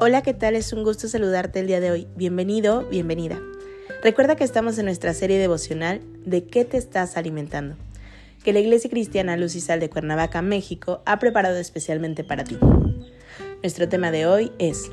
[0.00, 0.54] Hola, ¿qué tal?
[0.54, 2.06] Es un gusto saludarte el día de hoy.
[2.14, 3.42] Bienvenido, bienvenida.
[4.00, 7.74] Recuerda que estamos en nuestra serie devocional ¿De qué te estás alimentando?
[8.44, 12.56] que la Iglesia Cristiana Luz y Sal de Cuernavaca, México, ha preparado especialmente para ti.
[13.60, 14.88] Nuestro tema de hoy es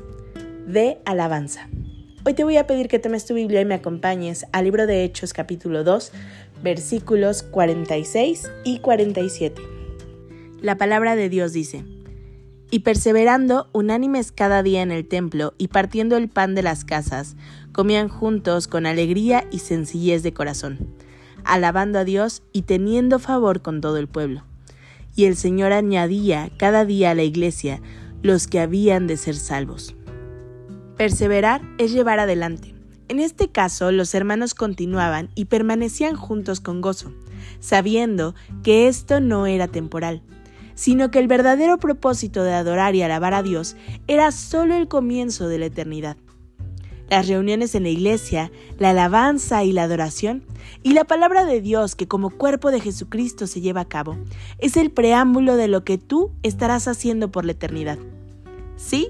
[0.66, 1.68] de alabanza.
[2.24, 5.04] Hoy te voy a pedir que tomes tu Biblia y me acompañes al libro de
[5.04, 6.10] Hechos capítulo 2,
[6.64, 9.62] versículos 46 y 47.
[10.60, 11.84] La palabra de Dios dice,
[12.70, 17.36] y perseverando unánimes cada día en el templo y partiendo el pan de las casas,
[17.72, 20.94] comían juntos con alegría y sencillez de corazón,
[21.44, 24.44] alabando a Dios y teniendo favor con todo el pueblo.
[25.14, 27.80] Y el Señor añadía cada día a la iglesia
[28.22, 29.94] los que habían de ser salvos.
[30.96, 32.74] Perseverar es llevar adelante.
[33.08, 37.12] En este caso, los hermanos continuaban y permanecían juntos con gozo,
[37.60, 40.22] sabiendo que esto no era temporal,
[40.76, 45.48] sino que el verdadero propósito de adorar y alabar a Dios era solo el comienzo
[45.48, 46.16] de la eternidad.
[47.08, 50.44] Las reuniones en la iglesia, la alabanza y la adoración,
[50.82, 54.16] y la palabra de Dios que como cuerpo de Jesucristo se lleva a cabo,
[54.58, 57.98] es el preámbulo de lo que tú estarás haciendo por la eternidad.
[58.76, 59.08] Sí,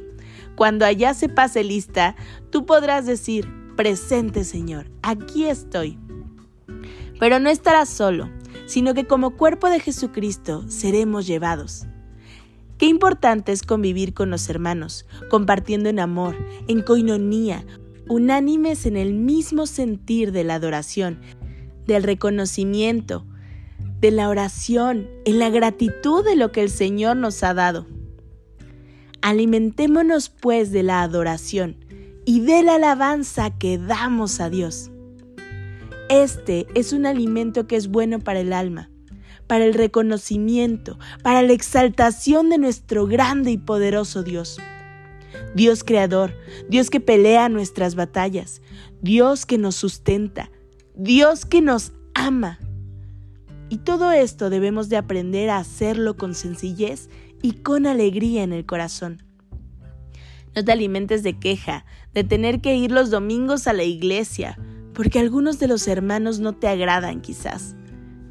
[0.55, 2.17] cuando allá se pase lista,
[2.51, 5.99] tú podrás decir, presente Señor, aquí estoy.
[7.19, 8.31] Pero no estarás solo,
[8.67, 11.87] sino que como cuerpo de Jesucristo seremos llevados.
[12.79, 16.37] Qué importante es convivir con los hermanos, compartiendo en amor,
[16.69, 17.65] en coinonía,
[18.09, 21.21] unánimes en el mismo sentir de la adoración,
[21.87, 23.25] del reconocimiento,
[24.01, 27.87] de la oración, en la gratitud de lo que el Señor nos ha dado.
[29.23, 31.79] Alimentémonos pues de la adoración
[32.27, 34.91] y de la alabanza que damos a Dios.
[36.09, 38.91] Este es un alimento que es bueno para el alma,
[39.49, 44.59] para el reconocimiento, para la exaltación de nuestro grande y poderoso Dios.
[45.57, 46.33] Dios creador,
[46.69, 48.63] Dios que pelea nuestras batallas,
[49.03, 50.53] Dios que nos sustenta,
[50.95, 52.61] Dios que nos ama.
[53.69, 57.11] Y todo esto debemos de aprender a hacerlo con sencillez
[57.43, 59.25] y con alegría en el corazón.
[60.55, 61.85] No te alimentes de queja,
[62.15, 64.57] de tener que ir los domingos a la iglesia,
[64.97, 67.77] porque algunos de los hermanos no te agradan quizás.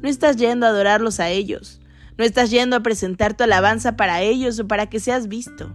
[0.02, 1.80] No estás yendo a adorarlos a ellos,
[2.18, 5.72] no estás yendo a presentar tu alabanza para ellos o para que seas visto.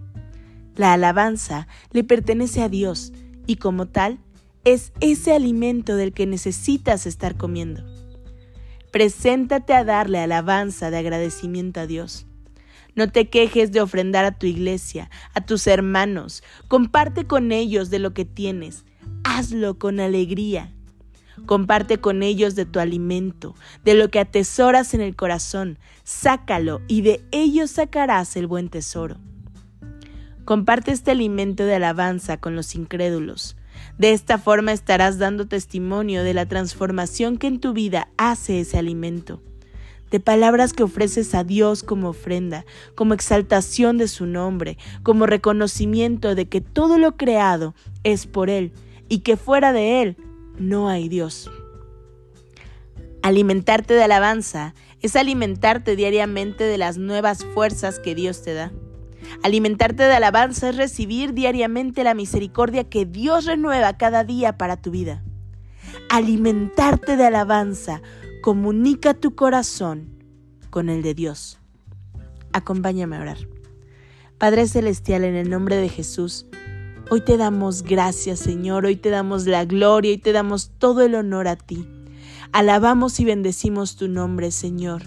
[0.75, 3.13] La alabanza le pertenece a Dios
[3.47, 4.19] y como tal
[4.66, 7.85] es ese alimento del que necesitas estar comiendo.
[8.91, 12.28] Preséntate a darle alabanza de agradecimiento a Dios.
[12.96, 16.44] No te quejes de ofrendar a tu iglesia, a tus hermanos.
[16.68, 18.84] Comparte con ellos de lo que tienes.
[19.24, 20.74] Hazlo con alegría.
[21.46, 27.02] Comparte con ellos de tu alimento, de lo que atesoras en el corazón, sácalo y
[27.02, 29.18] de ello sacarás el buen tesoro.
[30.46, 33.56] Comparte este alimento de alabanza con los incrédulos.
[33.97, 38.78] De esta forma estarás dando testimonio de la transformación que en tu vida hace ese
[38.78, 39.41] alimento,
[40.09, 42.66] de palabras que ofreces a Dios como ofrenda,
[42.96, 48.72] como exaltación de su nombre, como reconocimiento de que todo lo creado es por Él
[49.09, 50.18] y que fuera de Él
[50.62, 51.50] no hay Dios.
[53.22, 58.72] Alimentarte de alabanza es alimentarte diariamente de las nuevas fuerzas que Dios te da.
[59.44, 64.92] Alimentarte de alabanza es recibir diariamente la misericordia que Dios renueva cada día para tu
[64.92, 65.24] vida.
[66.10, 68.02] Alimentarte de alabanza
[68.42, 70.24] comunica tu corazón
[70.70, 71.60] con el de Dios.
[72.54, 73.38] Acompáñame a orar.
[74.38, 76.48] Padre Celestial, en el nombre de Jesús,
[77.13, 81.16] Hoy te damos gracias, Señor, hoy te damos la gloria y te damos todo el
[81.16, 81.86] honor a ti.
[82.54, 85.04] Alabamos y bendecimos tu nombre, Señor.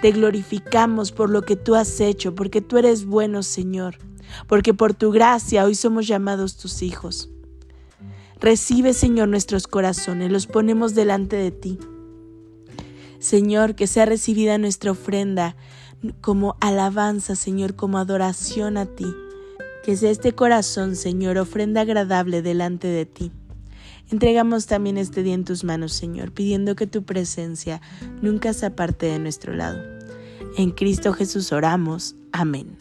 [0.00, 3.98] Te glorificamos por lo que tú has hecho, porque tú eres bueno, Señor,
[4.46, 7.28] porque por tu gracia hoy somos llamados tus hijos.
[8.40, 11.78] Recibe, Señor, nuestros corazones, los ponemos delante de ti.
[13.18, 15.56] Señor, que sea recibida nuestra ofrenda
[16.22, 19.14] como alabanza, Señor, como adoración a ti
[19.88, 23.32] que sea este corazón, Señor, ofrenda agradable delante de ti.
[24.10, 27.80] Entregamos también este día en tus manos, Señor, pidiendo que tu presencia
[28.20, 29.80] nunca se aparte de nuestro lado.
[30.58, 32.16] En Cristo Jesús oramos.
[32.32, 32.76] Amén.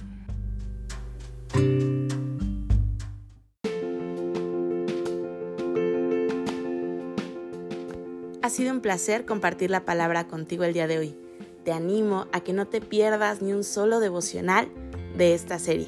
[8.42, 11.16] Ha sido un placer compartir la palabra contigo el día de hoy.
[11.64, 14.68] Te animo a que no te pierdas ni un solo devocional
[15.18, 15.88] de esta serie